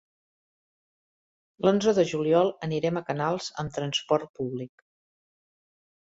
L'onze 1.65 1.91
de 1.97 2.05
juliol 2.11 2.49
anirem 2.67 2.97
a 3.01 3.03
Canals 3.09 3.51
amb 3.65 3.75
transport 3.75 4.31
públic. 4.41 4.83